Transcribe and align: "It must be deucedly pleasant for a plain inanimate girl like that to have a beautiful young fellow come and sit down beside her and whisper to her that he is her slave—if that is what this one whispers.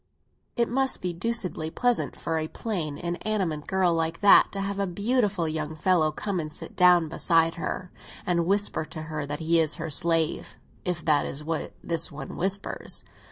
"It 0.55 0.67
must 0.67 0.99
be 1.03 1.13
deucedly 1.13 1.69
pleasant 1.69 2.15
for 2.15 2.39
a 2.39 2.47
plain 2.47 2.97
inanimate 2.97 3.67
girl 3.67 3.93
like 3.93 4.19
that 4.21 4.51
to 4.53 4.59
have 4.61 4.79
a 4.79 4.87
beautiful 4.87 5.47
young 5.47 5.75
fellow 5.75 6.11
come 6.11 6.39
and 6.39 6.51
sit 6.51 6.75
down 6.75 7.07
beside 7.07 7.53
her 7.53 7.91
and 8.25 8.47
whisper 8.47 8.83
to 8.83 9.03
her 9.03 9.27
that 9.27 9.37
he 9.41 9.59
is 9.59 9.75
her 9.75 9.91
slave—if 9.91 11.05
that 11.05 11.27
is 11.27 11.43
what 11.43 11.73
this 11.83 12.11
one 12.11 12.35
whispers. 12.35 13.03